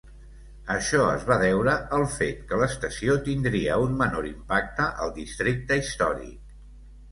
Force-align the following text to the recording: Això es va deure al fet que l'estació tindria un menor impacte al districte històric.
Això 0.75 1.01
es 1.17 1.25
va 1.31 1.37
deure 1.43 1.75
al 1.97 2.05
fet 2.13 2.39
que 2.53 2.59
l'estació 2.63 3.19
tindria 3.29 3.77
un 3.85 3.95
menor 4.01 4.31
impacte 4.33 4.89
al 5.07 5.15
districte 5.21 5.81
històric. 5.85 6.61